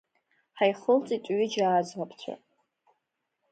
Ҳаихылҵит 0.57 1.25
ҩыџьа 1.35 1.65
аӡӷабцәа. 1.79 2.33